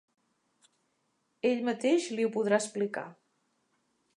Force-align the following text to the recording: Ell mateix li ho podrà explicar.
Ell 1.49 1.61
mateix 1.67 2.09
li 2.15 2.25
ho 2.29 2.33
podrà 2.39 2.61
explicar. 2.65 3.05